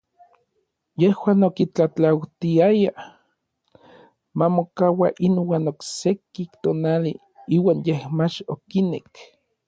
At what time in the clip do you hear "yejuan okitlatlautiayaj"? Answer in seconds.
1.01-2.81